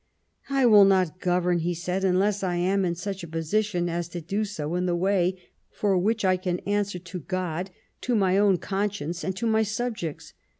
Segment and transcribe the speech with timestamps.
[0.49, 4.19] "I will not govern," he said," unless I am in such a position as to
[4.19, 5.37] do so in the way
[5.69, 7.69] for which I can answer to God,
[8.09, 10.33] to my own conscience, and to my subjects.